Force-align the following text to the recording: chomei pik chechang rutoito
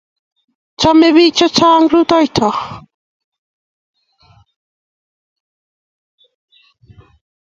chomei 0.79 1.11
pik 1.15 1.33
chechang 1.39 1.85
rutoito 1.93 2.47